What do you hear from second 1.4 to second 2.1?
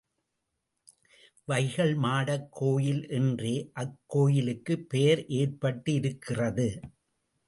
வைகல்